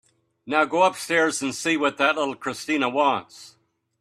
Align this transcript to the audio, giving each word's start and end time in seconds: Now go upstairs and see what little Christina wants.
Now 0.47 0.65
go 0.65 0.81
upstairs 0.81 1.43
and 1.43 1.53
see 1.53 1.77
what 1.77 1.99
little 1.99 2.33
Christina 2.33 2.89
wants. 2.89 3.57